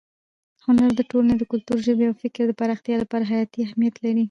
هنر 0.65 0.89
د 0.95 1.01
ټولنې 1.11 1.35
د 1.37 1.43
کلتور، 1.51 1.77
ژبې 1.87 2.05
او 2.09 2.15
فکر 2.23 2.43
د 2.47 2.53
پراختیا 2.61 2.95
لپاره 2.99 3.29
حیاتي 3.31 3.59
اهمیت 3.63 3.95
لري. 4.03 4.19